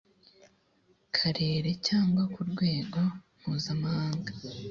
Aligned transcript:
karere 1.17 1.69
cyangwa 1.87 2.23
ku 2.33 2.41
rwego 2.51 2.99
mpuzamahanga 3.37 4.31